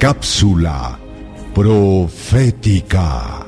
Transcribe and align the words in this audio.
Cápsula 0.00 0.98
profética. 1.54 3.44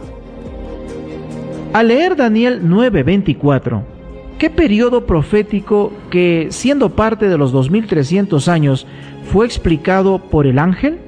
Al 1.72 1.88
leer 1.88 2.14
Daniel 2.14 2.60
9:24, 2.62 3.82
¿qué 4.36 4.50
periodo 4.50 5.06
profético 5.06 5.94
que, 6.10 6.48
siendo 6.50 6.90
parte 6.90 7.30
de 7.30 7.38
los 7.38 7.52
2300 7.52 8.48
años, 8.48 8.86
fue 9.32 9.46
explicado 9.46 10.18
por 10.18 10.46
el 10.46 10.58
ángel? 10.58 10.98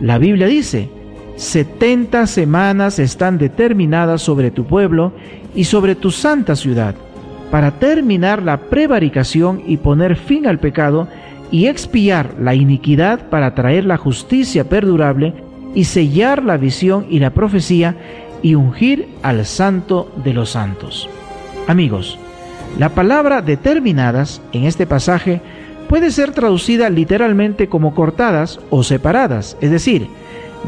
La 0.00 0.16
Biblia 0.16 0.46
dice, 0.46 0.88
70 1.36 2.26
semanas 2.26 2.98
están 2.98 3.36
determinadas 3.36 4.22
sobre 4.22 4.50
tu 4.50 4.64
pueblo 4.64 5.12
y 5.54 5.64
sobre 5.64 5.94
tu 5.94 6.10
santa 6.10 6.56
ciudad, 6.56 6.94
para 7.50 7.72
terminar 7.72 8.42
la 8.42 8.56
prevaricación 8.56 9.62
y 9.66 9.76
poner 9.76 10.16
fin 10.16 10.46
al 10.46 10.58
pecado 10.58 11.06
y 11.50 11.66
expiar 11.66 12.34
la 12.40 12.54
iniquidad 12.54 13.28
para 13.28 13.54
traer 13.54 13.84
la 13.84 13.96
justicia 13.96 14.68
perdurable 14.68 15.34
y 15.74 15.84
sellar 15.84 16.44
la 16.44 16.56
visión 16.56 17.06
y 17.10 17.18
la 17.18 17.30
profecía 17.30 17.96
y 18.42 18.54
ungir 18.54 19.08
al 19.22 19.44
santo 19.46 20.10
de 20.24 20.32
los 20.32 20.50
santos. 20.50 21.08
Amigos, 21.66 22.18
la 22.78 22.90
palabra 22.90 23.42
determinadas 23.42 24.40
en 24.52 24.64
este 24.64 24.86
pasaje 24.86 25.40
puede 25.88 26.10
ser 26.10 26.32
traducida 26.32 26.88
literalmente 26.88 27.68
como 27.68 27.94
cortadas 27.94 28.60
o 28.70 28.82
separadas, 28.82 29.56
es 29.60 29.70
decir, 29.70 30.06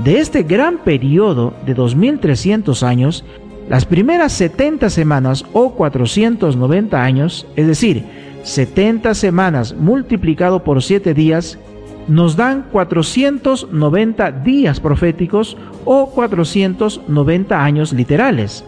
de 0.04 0.18
este 0.18 0.42
gran 0.42 0.78
periodo 0.78 1.54
de 1.64 1.74
2300 1.74 2.82
años, 2.82 3.24
las 3.68 3.84
primeras 3.84 4.32
70 4.32 4.90
semanas 4.90 5.44
o 5.52 5.74
490 5.74 7.02
años, 7.02 7.46
es 7.56 7.66
decir, 7.66 8.04
70 8.42 9.14
semanas 9.14 9.74
multiplicado 9.74 10.64
por 10.64 10.82
7 10.82 11.14
días, 11.14 11.58
nos 12.08 12.36
dan 12.36 12.66
490 12.72 14.32
días 14.32 14.80
proféticos 14.80 15.56
o 15.84 16.10
490 16.10 17.62
años 17.62 17.92
literales. 17.92 18.64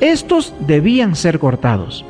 Estos 0.00 0.52
debían 0.66 1.14
ser 1.14 1.38
cortados. 1.38 2.04